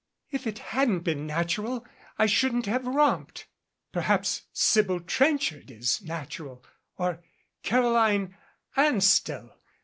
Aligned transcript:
If 0.31 0.47
it 0.47 0.57
hadn't 0.73 1.01
been 1.01 1.27
natural 1.27 1.85
I 2.17 2.25
shouldn't 2.25 2.65
have 2.65 2.87
romped. 2.87 3.45
Perhaps 3.91 4.47
Sybil 4.51 4.99
Trenchard 5.01 5.69
is 5.69 6.01
nat 6.01 6.39
ural 6.39 6.65
or 6.97 7.21
Caroline 7.61 8.35
Anstell. 8.75 9.59